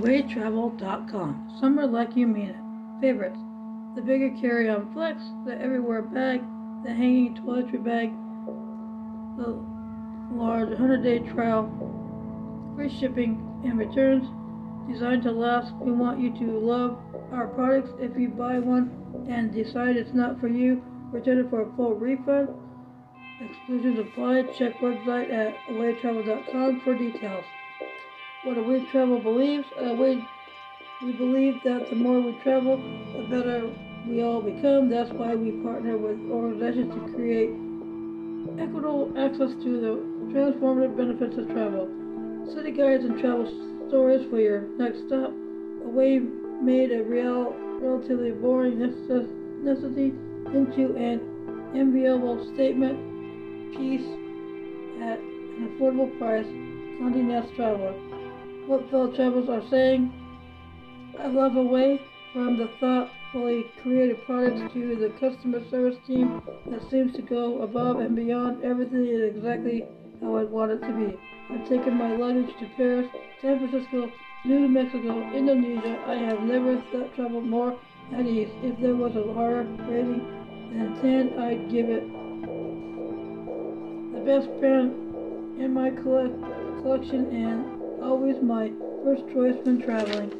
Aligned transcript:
AwayTravel.com. 0.00 1.58
Summer 1.60 1.86
like 1.86 2.16
you 2.16 2.26
mean 2.26 2.48
it. 2.48 2.56
Favorites. 3.02 3.38
The 3.96 4.00
bigger 4.00 4.30
carry-on 4.40 4.94
flex, 4.94 5.20
the 5.44 5.60
everywhere 5.60 6.00
bag, 6.00 6.40
the 6.84 6.90
hanging 6.90 7.36
toiletry 7.36 7.84
bag, 7.84 8.08
the 9.36 9.60
large 10.34 10.70
100-day 10.70 11.30
trial, 11.34 11.68
free 12.74 12.88
shipping 12.98 13.44
and 13.64 13.78
returns, 13.78 14.24
designed 14.90 15.22
to 15.24 15.32
last. 15.32 15.74
We 15.74 15.92
want 15.92 16.18
you 16.18 16.30
to 16.30 16.58
love 16.58 16.98
our 17.32 17.48
products. 17.48 17.90
If 17.98 18.16
you 18.18 18.28
buy 18.28 18.58
one 18.58 19.26
and 19.28 19.52
decide 19.52 19.96
it's 19.96 20.14
not 20.14 20.40
for 20.40 20.48
you, 20.48 20.82
return 21.12 21.38
it 21.38 21.50
for 21.50 21.60
a 21.62 21.76
full 21.76 21.94
refund. 21.94 22.48
Exclusions 23.42 23.98
apply. 23.98 24.44
Check 24.58 24.78
website 24.78 25.30
at 25.30 25.54
awaytravel.com 25.68 26.80
for 26.84 26.94
details. 26.94 27.44
What 28.42 28.56
Away 28.56 28.86
Travel 28.90 29.20
believes, 29.20 29.66
Away, 29.76 30.16
uh, 30.16 31.04
we 31.04 31.12
believe 31.12 31.62
that 31.62 31.90
the 31.90 31.96
more 31.96 32.22
we 32.22 32.32
travel, 32.42 32.78
the 33.12 33.24
better 33.28 33.70
we 34.08 34.22
all 34.22 34.40
become. 34.40 34.88
That's 34.88 35.10
why 35.10 35.34
we 35.34 35.50
partner 35.62 35.98
with 35.98 36.18
organizations 36.30 36.88
to 36.94 37.12
create 37.12 37.50
equitable 38.58 39.12
access 39.18 39.52
to 39.62 39.80
the 39.80 40.32
transformative 40.32 40.96
benefits 40.96 41.36
of 41.36 41.48
travel. 41.48 41.86
City 42.54 42.70
guides 42.70 43.04
and 43.04 43.20
travel 43.20 43.44
stories 43.88 44.26
for 44.30 44.40
your 44.40 44.62
next 44.78 45.04
stop. 45.06 45.32
Away 45.84 46.20
made 46.64 46.92
a 46.92 47.04
real, 47.04 47.52
relatively 47.82 48.32
boring 48.32 48.80
necessity 48.80 50.14
into 50.56 50.96
an 50.96 51.20
enviable 51.76 52.40
statement 52.54 52.96
piece 53.76 54.08
at 55.02 55.20
an 55.20 55.76
affordable 55.76 56.08
price. 56.18 56.46
Condé 57.00 57.22
Nast 57.22 57.54
Traveler. 57.54 58.19
What 58.70 58.88
fellow 58.88 59.10
travelers 59.10 59.48
are 59.48 59.68
saying? 59.68 60.12
I 61.18 61.26
love 61.26 61.56
Away 61.56 62.00
from 62.32 62.56
the 62.56 62.68
thoughtfully 62.78 63.64
created 63.82 64.24
products 64.24 64.72
to 64.74 64.94
the 64.94 65.08
customer 65.18 65.60
service 65.68 65.98
team 66.06 66.40
that 66.66 66.88
seems 66.88 67.12
to 67.16 67.22
go 67.22 67.62
above 67.62 67.98
and 67.98 68.14
beyond. 68.14 68.62
Everything 68.62 69.08
is 69.08 69.34
exactly 69.34 69.88
how 70.20 70.36
I 70.36 70.44
want 70.44 70.70
it 70.70 70.80
to 70.82 70.92
be. 70.92 71.18
I've 71.50 71.68
taken 71.68 71.98
my 71.98 72.14
luggage 72.14 72.54
to 72.60 72.66
Paris, 72.76 73.08
San 73.42 73.58
Francisco, 73.58 74.08
New 74.44 74.68
Mexico, 74.68 75.20
Indonesia. 75.34 75.98
I 76.06 76.14
have 76.14 76.42
never 76.42 76.80
traveled 77.16 77.46
more 77.46 77.76
at 78.14 78.24
ease. 78.24 78.50
If 78.62 78.78
there 78.78 78.94
was 78.94 79.16
a 79.16 79.34
higher 79.34 79.64
rating 79.90 80.22
than 80.70 80.94
10, 81.02 81.40
I'd 81.40 81.72
give 81.72 81.90
it 81.90 82.06
the 84.14 84.20
best 84.20 84.46
brand 84.60 84.92
in 85.58 85.74
my 85.74 85.90
collect 85.90 86.38
collection 86.84 87.34
and 87.34 87.79
always 88.02 88.42
my 88.42 88.70
first 89.04 89.22
choice 89.32 89.56
when 89.64 89.82
traveling. 89.82 90.30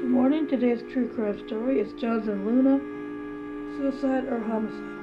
Good 0.00 0.08
morning. 0.08 0.48
Today's 0.48 0.82
true 0.92 1.08
crime 1.14 1.46
story 1.46 1.80
is 1.80 1.92
Jonathan 2.00 2.46
Luna, 2.46 2.78
suicide 3.78 4.24
or 4.24 4.40
homicide. 4.40 4.99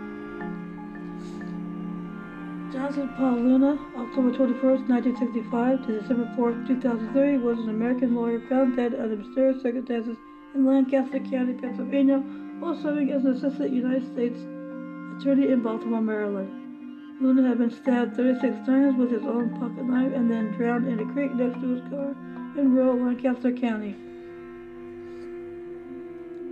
Jonathan 2.88 3.18
Paul 3.18 3.36
Luna, 3.36 3.78
October 3.98 4.32
21, 4.32 4.88
1965 4.88 5.86
to 5.86 6.00
December 6.00 6.32
4, 6.38 6.52
2003, 6.68 7.38
was 7.38 7.60
an 7.60 7.68
American 7.68 8.16
lawyer 8.16 8.40
found 8.48 8.78
dead 8.78 8.96
under 8.96 9.18
mysterious 9.18 9.62
circumstances 9.62 10.16
in 10.56 10.66
Lancaster 10.66 11.20
County, 11.20 11.52
Pennsylvania, 11.52 12.20
while 12.60 12.82
serving 12.82 13.12
as 13.12 13.26
an 13.26 13.34
assistant 13.34 13.74
United 13.74 14.10
States 14.14 14.40
attorney 15.20 15.52
in 15.52 15.62
Baltimore, 15.62 16.00
Maryland. 16.00 17.20
Luna 17.20 17.50
had 17.50 17.58
been 17.58 17.72
stabbed 17.72 18.16
36 18.16 18.66
times 18.66 18.98
with 18.98 19.12
his 19.12 19.24
own 19.24 19.50
pocket 19.60 19.84
knife 19.84 20.14
and 20.16 20.32
then 20.32 20.54
drowned 20.54 20.88
in 20.88 21.02
a 21.02 21.12
creek 21.12 21.34
next 21.36 21.60
to 21.60 21.68
his 21.68 21.82
car 21.90 22.16
in 22.56 22.74
rural 22.74 22.96
Lancaster 22.96 23.52
County. 23.52 23.98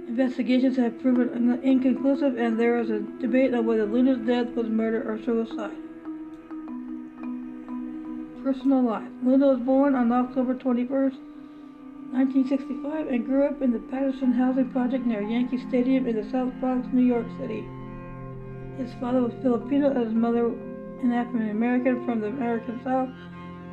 Investigations 0.09 0.75
have 0.75 1.01
proven 1.01 1.61
inconclusive, 1.63 2.37
and 2.37 2.59
there 2.59 2.77
is 2.77 2.89
a 2.89 2.99
debate 3.21 3.53
on 3.53 3.65
whether 3.65 3.85
Luna's 3.85 4.19
death 4.27 4.53
was 4.53 4.67
murder 4.67 5.01
or 5.09 5.17
suicide. 5.23 5.84
Personal 8.45 8.83
life 8.83 9.09
Luna 9.23 9.57
was 9.57 9.59
born 9.65 9.95
on 9.95 10.11
October 10.11 10.53
21st, 10.53 11.17
1965, 12.13 13.07
and 13.07 13.25
grew 13.25 13.43
up 13.43 13.59
in 13.63 13.73
the 13.73 13.79
Patterson 13.89 14.31
Housing 14.31 14.69
Project 14.69 15.03
near 15.03 15.23
Yankee 15.23 15.57
Stadium 15.67 16.05
in 16.05 16.15
the 16.15 16.29
South 16.29 16.53
Bronx, 16.59 16.87
New 16.93 17.01
York 17.01 17.25
City. 17.39 17.65
His 18.77 18.93
father 19.01 19.23
was 19.23 19.33
Filipino 19.41 19.89
and 19.89 20.05
his 20.05 20.13
mother 20.13 20.45
an 20.45 21.11
African 21.11 21.49
American 21.49 22.05
from 22.05 22.21
the 22.21 22.27
American 22.27 22.79
South. 22.83 23.09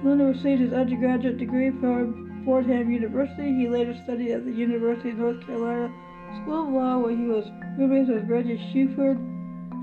Linda 0.02 0.24
received 0.24 0.62
his 0.62 0.72
undergraduate 0.72 1.36
degree 1.36 1.68
from 1.78 2.40
Fordham 2.46 2.90
University. 2.90 3.52
He 3.52 3.68
later 3.68 3.94
studied 4.04 4.32
at 4.32 4.46
the 4.46 4.52
University 4.52 5.10
of 5.10 5.18
North 5.18 5.44
Carolina 5.44 5.92
School 6.40 6.62
of 6.62 6.72
Law, 6.72 6.96
where 6.96 7.14
he 7.14 7.26
was 7.26 7.44
roommates 7.76 8.08
with 8.08 8.24
Reggie 8.24 8.56
Shuford. 8.72 9.20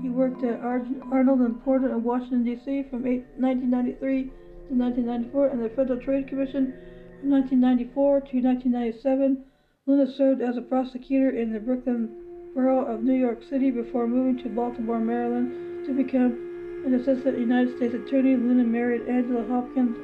He 0.02 0.10
worked 0.10 0.42
at 0.42 0.58
Arnold 0.58 1.46
and 1.46 1.62
Porter 1.62 1.90
in 1.94 2.02
Washington, 2.02 2.42
D.C. 2.42 2.90
from 2.90 3.04
1993 3.04 4.32
to 4.70 4.76
1994 4.76 5.48
and 5.48 5.64
the 5.64 5.68
Federal 5.70 5.98
Trade 5.98 6.28
Commission 6.28 6.72
from 7.18 7.30
1994 7.30 8.20
to 8.20 8.38
1997. 8.38 9.42
Luna 9.86 10.06
served 10.06 10.40
as 10.40 10.56
a 10.56 10.62
prosecutor 10.62 11.30
in 11.30 11.52
the 11.52 11.58
Brooklyn 11.58 12.08
Borough 12.54 12.86
of 12.86 13.02
New 13.02 13.18
York 13.18 13.42
City 13.50 13.72
before 13.72 14.06
moving 14.06 14.40
to 14.44 14.48
Baltimore, 14.48 15.00
Maryland 15.00 15.86
to 15.86 15.92
become 15.92 16.84
an 16.86 16.94
assistant 16.94 17.36
United 17.36 17.76
States 17.78 17.94
attorney. 17.94 18.36
Luna 18.36 18.62
married 18.62 19.08
Angela 19.08 19.44
Hopkins, 19.48 19.96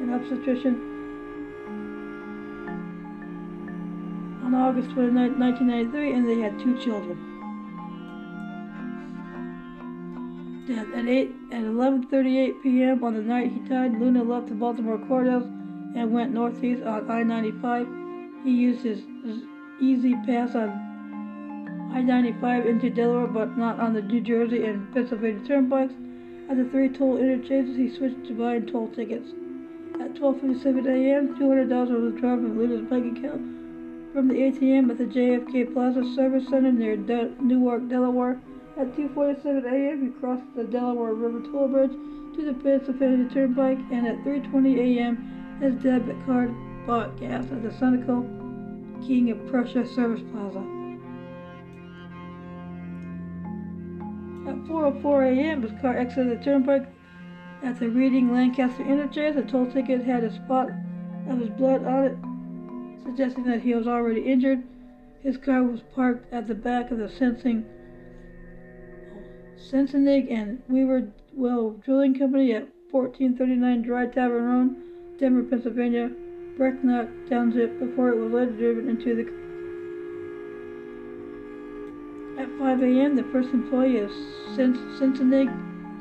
an 0.00 0.14
obstetrician 0.14 0.72
on 4.42 4.54
August 4.54 4.88
29, 4.92 5.38
1993, 5.38 6.12
and 6.14 6.26
they 6.26 6.40
had 6.40 6.58
two 6.58 6.80
children. 6.80 7.33
Death 10.66 10.86
at 10.94 11.06
8 11.06 11.30
at 11.52 11.62
11:38 11.62 12.62
p.m. 12.62 13.04
on 13.04 13.12
the 13.12 13.20
night 13.20 13.52
he 13.52 13.58
died, 13.68 14.00
Luna 14.00 14.24
left 14.24 14.48
the 14.48 14.54
Baltimore 14.54 14.96
courthouse 14.96 15.44
and 15.94 16.10
went 16.10 16.32
northeast 16.32 16.82
on 16.82 17.10
I-95. 17.10 18.44
He 18.44 18.50
used 18.50 18.80
his, 18.80 19.00
his 19.22 19.42
E-ZPass 19.80 20.54
on 20.54 21.92
I-95 21.92 22.66
into 22.66 22.88
Delaware, 22.88 23.26
but 23.26 23.58
not 23.58 23.78
on 23.78 23.92
the 23.92 24.00
New 24.00 24.22
Jersey 24.22 24.64
and 24.64 24.90
Pennsylvania 24.94 25.46
turnpikes. 25.46 25.92
At 26.48 26.56
the 26.56 26.64
three 26.64 26.88
toll 26.88 27.18
interchanges, 27.18 27.76
he 27.76 27.94
switched 27.94 28.26
to 28.28 28.32
buying 28.32 28.64
toll 28.66 28.88
tickets. 28.88 29.28
At 30.00 30.14
12:57 30.14 30.86
a.m., 30.86 31.36
$200 31.36 31.90
was 31.90 32.12
withdrawn 32.12 32.42
from 32.42 32.58
Luna's 32.58 32.88
bank 32.88 33.18
account 33.18 33.42
from 34.14 34.28
the 34.28 34.34
ATM 34.34 34.90
at 34.90 34.96
the 34.96 35.04
JFK 35.04 35.74
Plaza 35.74 36.04
Service 36.14 36.48
Center 36.48 36.72
near 36.72 36.96
De- 36.96 37.34
Newark, 37.42 37.88
Delaware. 37.88 38.40
At 38.76 38.92
2:47 38.96 39.64
a.m., 39.64 40.02
he 40.02 40.10
crossed 40.18 40.42
the 40.56 40.64
Delaware 40.64 41.14
River 41.14 41.40
Toll 41.52 41.68
Bridge 41.68 41.92
to 42.34 42.44
the 42.44 42.54
Pennsylvania 42.54 43.28
Turnpike, 43.32 43.78
and 43.92 44.04
at 44.04 44.24
3:20 44.24 44.78
a.m., 44.78 45.16
his 45.60 45.76
debit 45.76 46.16
card 46.26 46.52
bought 46.84 47.16
gas 47.20 47.44
at 47.52 47.62
the 47.62 47.68
Sunoco 47.70 48.26
King 49.06 49.30
of 49.30 49.46
Prussia 49.46 49.86
Service 49.86 50.22
Plaza. 50.32 50.58
At 54.48 54.56
4:04 54.66 55.36
a.m., 55.36 55.62
his 55.62 55.80
car 55.80 55.96
exited 55.96 56.40
the 56.40 56.44
turnpike 56.44 56.88
at 57.62 57.78
the 57.78 57.88
Reading 57.88 58.32
Lancaster 58.32 58.82
interchange. 58.82 59.36
The 59.36 59.42
toll 59.42 59.70
ticket 59.70 60.02
had 60.02 60.24
a 60.24 60.32
spot 60.32 60.70
of 61.28 61.38
his 61.38 61.50
blood 61.50 61.84
on 61.84 62.04
it 62.06 62.18
suggesting 63.04 63.44
that 63.44 63.60
he 63.60 63.72
was 63.74 63.86
already 63.86 64.22
injured. 64.22 64.64
His 65.22 65.36
car 65.36 65.62
was 65.62 65.80
parked 65.94 66.32
at 66.32 66.48
the 66.48 66.56
back 66.56 66.90
of 66.90 66.98
the 66.98 67.08
Sensing 67.08 67.64
Sensenig 69.70 70.30
and 70.30 70.62
Weaver 70.68 71.10
Well 71.32 71.70
Drilling 71.84 72.18
Company 72.18 72.52
at 72.52 72.68
1439 72.90 73.82
Dry 73.82 74.06
Tavern 74.06 74.44
Road, 74.44 74.76
Denver, 75.18 75.42
Pennsylvania, 75.42 76.10
Brecknock 76.58 77.08
Township, 77.28 77.78
before 77.78 78.10
it 78.10 78.16
was 78.16 78.32
later 78.32 78.52
driven 78.52 78.88
into 78.90 79.16
the. 79.16 79.22
At 82.42 82.48
5 82.58 82.82
a.m., 82.82 83.16
the 83.16 83.24
first 83.32 83.48
employee 83.50 83.98
of 83.98 84.10
Sensenig, 84.54 85.48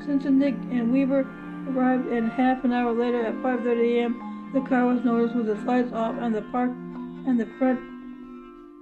Sensenig 0.05 0.55
and 0.71 0.91
Weaver 0.91 1.21
arrived, 1.69 2.07
and 2.07 2.29
half 2.29 2.65
an 2.65 2.73
hour 2.73 2.91
later, 2.91 3.25
at 3.25 3.35
5:30 3.35 3.97
a.m., 3.97 4.51
the 4.53 4.61
car 4.61 4.85
was 4.85 5.03
noticed 5.03 5.35
with 5.35 5.49
its 5.49 5.63
lights 5.63 5.93
off 5.93 6.15
and 6.19 6.35
the 6.35 6.41
park 6.51 6.69
and 7.25 7.39
the 7.39 7.47
front 7.57 7.79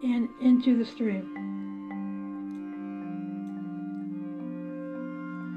and 0.04 0.28
into 0.42 0.76
the 0.78 0.86
stream. 0.86 1.51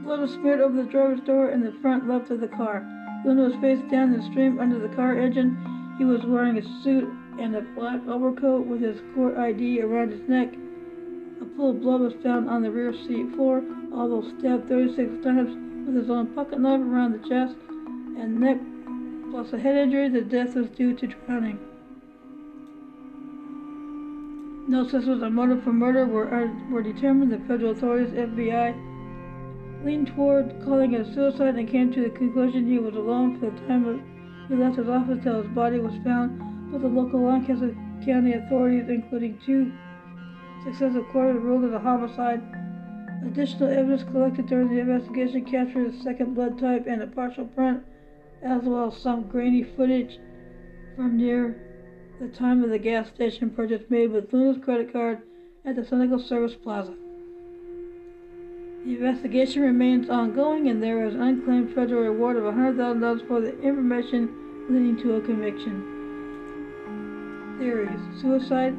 Blood 0.04 0.20
was 0.20 0.34
smeared 0.34 0.60
over 0.60 0.76
the 0.76 0.90
driver's 0.90 1.20
door 1.20 1.48
and 1.48 1.64
the 1.64 1.72
front 1.80 2.06
left 2.06 2.30
of 2.30 2.40
the 2.40 2.48
car. 2.48 2.86
Luna 3.24 3.44
was 3.44 3.54
face 3.62 3.80
down 3.90 4.12
in 4.12 4.20
the 4.20 4.30
stream 4.30 4.60
under 4.60 4.78
the 4.78 4.94
car 4.94 5.18
engine. 5.18 5.56
He 5.96 6.04
was 6.04 6.26
wearing 6.26 6.58
a 6.58 6.82
suit 6.82 7.08
and 7.40 7.56
a 7.56 7.62
black 7.62 8.06
overcoat 8.06 8.66
with 8.66 8.82
his 8.82 9.00
court 9.14 9.38
ID 9.38 9.80
around 9.80 10.10
his 10.10 10.28
neck. 10.28 10.52
A 11.40 11.44
pool 11.56 11.70
of 11.70 11.80
blood 11.80 12.02
was 12.02 12.12
found 12.22 12.50
on 12.50 12.62
the 12.62 12.70
rear 12.70 12.92
seat 12.92 13.34
floor, 13.34 13.64
although 13.94 14.28
stabbed 14.38 14.68
36 14.68 15.24
times 15.24 15.86
with 15.86 15.96
his 15.96 16.10
own 16.10 16.26
pocket 16.34 16.60
knife 16.60 16.82
around 16.82 17.12
the 17.12 17.26
chest 17.26 17.56
and 18.18 18.38
neck, 18.38 18.58
plus 19.30 19.54
a 19.54 19.58
head 19.58 19.76
injury. 19.76 20.10
The 20.10 20.20
death 20.20 20.54
was 20.54 20.68
due 20.68 20.94
to 20.96 21.06
drowning. 21.06 21.58
No 24.68 24.84
suspicions 24.84 25.22
of 25.22 25.32
motive 25.32 25.64
for 25.64 25.72
murder 25.72 26.04
were, 26.04 26.28
uh, 26.32 26.70
were 26.70 26.82
determined. 26.82 27.32
The 27.32 27.38
federal 27.48 27.72
authorities, 27.72 28.12
FBI, 28.12 28.93
leaned 29.84 30.08
toward 30.08 30.54
calling 30.64 30.94
it 30.94 31.06
a 31.06 31.14
suicide 31.14 31.56
and 31.56 31.68
came 31.68 31.92
to 31.92 32.02
the 32.02 32.10
conclusion 32.10 32.66
he 32.66 32.78
was 32.78 32.94
alone 32.94 33.38
for 33.38 33.50
the 33.50 33.66
time 33.68 34.02
he 34.48 34.54
left 34.54 34.76
his 34.76 34.88
office 34.88 35.22
till 35.22 35.42
his 35.42 35.52
body 35.52 35.78
was 35.78 35.94
found. 36.02 36.40
But 36.72 36.80
the 36.80 36.88
local 36.88 37.20
Lancaster 37.20 37.76
County 38.04 38.32
authorities, 38.32 38.88
including 38.88 39.38
two 39.44 39.72
successive 40.64 41.06
courts, 41.12 41.38
ruled 41.38 41.64
it 41.64 41.74
a 41.74 41.78
homicide. 41.78 42.42
Additional 43.26 43.70
evidence 43.70 44.02
collected 44.04 44.46
during 44.46 44.68
the 44.68 44.80
investigation 44.80 45.44
captured 45.44 45.94
a 45.94 46.02
second 46.02 46.34
blood 46.34 46.58
type 46.58 46.86
and 46.86 47.02
a 47.02 47.06
partial 47.06 47.46
print, 47.46 47.82
as 48.42 48.62
well 48.62 48.88
as 48.88 49.00
some 49.00 49.28
grainy 49.28 49.62
footage 49.62 50.18
from 50.96 51.16
near 51.16 51.56
the 52.20 52.28
time 52.28 52.62
of 52.62 52.70
the 52.70 52.78
gas 52.78 53.08
station 53.08 53.50
purchase 53.50 53.82
made 53.88 54.10
with 54.10 54.32
Luna's 54.32 54.62
credit 54.62 54.92
card 54.92 55.22
at 55.64 55.76
the 55.76 55.82
Sunoco 55.82 56.20
Service 56.20 56.54
Plaza. 56.54 56.94
The 58.84 58.96
investigation 58.96 59.62
remains 59.62 60.10
ongoing, 60.10 60.68
and 60.68 60.82
there 60.82 61.06
is 61.06 61.14
an 61.14 61.22
unclaimed 61.22 61.74
federal 61.74 62.02
reward 62.02 62.36
of 62.36 62.44
$100,000 62.44 63.26
for 63.26 63.40
the 63.40 63.58
information 63.62 64.28
leading 64.68 64.98
to 64.98 65.14
a 65.14 65.22
conviction. 65.22 65.82
Theories 67.58 68.20
Suicide. 68.20 68.76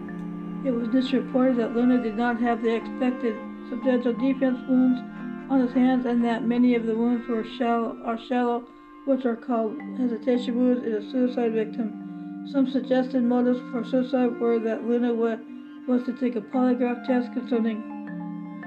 It 0.63 0.69
was 0.69 0.90
misreported 0.90 1.57
that 1.57 1.75
Luna 1.75 2.04
did 2.04 2.16
not 2.16 2.40
have 2.40 2.62
the 2.62 2.75
expected 2.75 3.36
substantial 3.69 4.13
defense 4.13 4.60
wounds 4.69 5.02
on 5.50 5.62
his 5.62 5.74
hands 5.74 6.06
and 6.06 6.24
that 6.24 6.44
many 6.44 6.75
of 6.75 6.86
the 6.86 6.96
wounds 6.96 7.28
were 7.28 7.44
shallow, 7.58 7.98
are 8.06 8.19
shallow, 8.28 8.63
which 9.06 9.25
are 9.25 9.36
called 9.36 9.80
hesitation 9.98 10.56
wounds 10.56 10.86
in 10.86 10.94
a 10.94 11.12
suicide 11.12 11.54
victim. 11.54 12.48
Some 12.51 12.69
suggested 12.69 13.24
motives 13.24 13.60
for 13.72 13.84
suicide 13.84 14.40
were 14.40 14.60
that 14.60 14.88
Luna 14.88 15.13
was 15.13 16.04
to 16.06 16.13
take 16.13 16.36
a 16.36 16.42
polygraph 16.42 17.08
test 17.08 17.34
concerning 17.34 17.95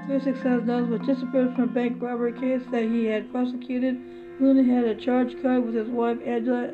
$36,000 0.09 0.89
which 0.89 1.05
disappeared 1.05 1.53
from 1.53 1.65
a 1.65 1.67
bank 1.67 2.01
robbery 2.01 2.33
case 2.33 2.63
that 2.71 2.83
he 2.83 3.05
had 3.05 3.31
prosecuted. 3.31 3.95
Luna 4.39 4.63
had 4.63 4.85
a 4.85 4.95
charge 4.95 5.39
card 5.41 5.63
with 5.63 5.75
his 5.75 5.87
wife 5.87 6.17
Angela, 6.25 6.69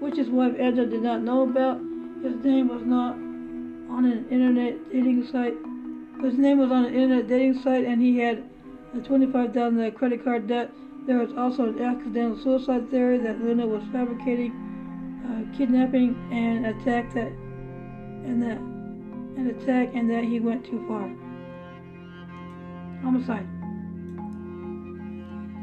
which 0.00 0.16
his 0.16 0.28
wife 0.28 0.54
Angela 0.58 0.86
did 0.86 1.02
not 1.02 1.22
know 1.22 1.48
about. 1.48 1.80
His 2.22 2.36
name 2.44 2.68
was 2.68 2.82
not 2.82 3.14
on 3.14 4.04
an 4.04 4.26
internet 4.30 4.92
dating 4.92 5.26
site. 5.32 5.54
His 6.20 6.34
name 6.34 6.58
was 6.58 6.70
on 6.70 6.84
an 6.84 6.94
internet 6.94 7.26
dating 7.26 7.62
site, 7.62 7.86
and 7.86 8.02
he 8.02 8.18
had 8.18 8.44
a 8.94 8.98
$25,000 8.98 9.94
credit 9.94 10.22
card 10.22 10.46
debt. 10.46 10.70
There 11.06 11.18
was 11.18 11.32
also 11.32 11.68
an 11.68 11.82
accidental 11.82 12.36
suicide 12.36 12.90
theory 12.90 13.16
that 13.18 13.40
Luna 13.40 13.66
was 13.66 13.82
fabricating 13.92 14.52
uh, 15.24 15.56
kidnapping 15.56 16.14
and 16.30 16.66
attack 16.66 17.14
that 17.14 17.32
and 18.24 18.42
that 18.42 18.58
an 18.58 19.56
attack 19.58 19.94
and 19.94 20.10
that 20.10 20.24
he 20.24 20.38
went 20.38 20.64
too 20.66 20.84
far. 20.86 21.10
Homicide. 23.02 23.46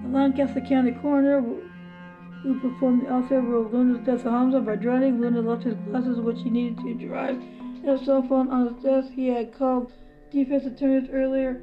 The 0.03 0.09
Lancaster 0.09 0.61
County 0.61 0.91
coroner 0.91 1.41
who 2.43 2.59
performed 2.59 3.03
the 3.05 3.13
also 3.13 3.39
ruled 3.39 3.73
Luna's 3.73 4.05
death 4.05 4.25
a 4.25 4.29
homicide 4.29 4.65
by 4.65 4.75
drowning. 4.75 5.19
Luna 5.19 5.41
left 5.41 5.63
his 5.63 5.75
glasses 5.75 6.19
which 6.19 6.41
he 6.41 6.49
needed 6.49 6.77
to 6.79 7.07
drive 7.07 7.41
and 7.83 7.89
a 7.89 8.05
cell 8.05 8.21
phone 8.23 8.49
on 8.49 8.73
his 8.73 8.83
desk. 8.83 9.11
He 9.13 9.27
had 9.27 9.53
called 9.57 9.91
defense 10.31 10.65
attorneys 10.65 11.09
earlier 11.11 11.61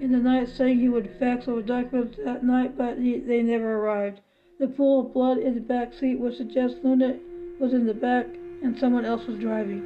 in 0.00 0.12
the 0.12 0.18
night 0.18 0.48
saying 0.48 0.78
he 0.78 0.88
would 0.88 1.10
fax 1.18 1.48
over 1.48 1.62
documents 1.62 2.18
that 2.24 2.44
night, 2.44 2.76
but 2.76 2.98
he, 2.98 3.18
they 3.18 3.42
never 3.42 3.76
arrived. 3.76 4.20
The 4.58 4.68
pool 4.68 5.06
of 5.06 5.14
blood 5.14 5.38
in 5.38 5.54
the 5.54 5.60
back 5.60 5.92
seat 5.94 6.18
would 6.18 6.36
suggest 6.36 6.78
Luna 6.82 7.18
was 7.58 7.72
in 7.72 7.86
the 7.86 7.94
back 7.94 8.26
and 8.62 8.78
someone 8.78 9.04
else 9.04 9.26
was 9.26 9.38
driving. 9.38 9.82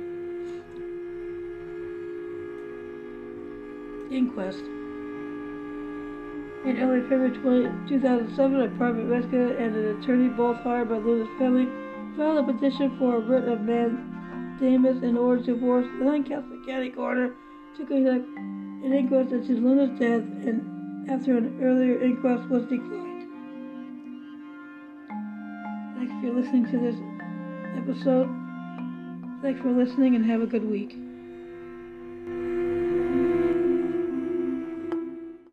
Inquest. 4.11 4.63
In 6.65 6.79
early 6.79 7.01
February 7.03 7.37
20, 7.37 7.89
2007, 7.89 8.61
a 8.61 8.69
private 8.79 9.01
investigator 9.01 9.57
and 9.57 9.75
an 9.75 10.01
attorney, 10.01 10.29
both 10.29 10.59
hired 10.59 10.89
by 10.89 10.99
Luna's 10.99 11.29
family, 11.37 11.67
filed 12.17 12.49
a 12.49 12.53
petition 12.53 12.97
for 12.99 13.17
a 13.17 13.21
writ 13.21 13.49
of 13.49 13.63
mandamus 13.63 15.03
in 15.03 15.17
order 15.17 15.43
to 15.43 15.59
force 15.59 15.87
the 15.99 16.05
Lancaster 16.05 16.57
County 16.65 16.91
coroner 16.91 17.35
to 17.77 17.85
conduct 17.85 18.27
an 18.39 18.93
inquest 18.93 19.33
into 19.33 19.55
Luna's 19.55 19.99
death, 19.99 20.23
and 20.47 21.11
after 21.11 21.37
an 21.37 21.59
earlier 21.61 22.01
inquest 22.01 22.49
was 22.49 22.63
declined. 22.65 23.27
Thanks 25.97 26.15
for 26.21 26.31
listening 26.31 26.71
to 26.71 26.79
this 26.79 26.97
episode. 27.77 28.29
Thanks 29.43 29.61
for 29.61 29.73
listening 29.73 30.15
and 30.15 30.25
have 30.27 30.43
a 30.43 30.47
good 30.47 30.65
week. 30.71 30.97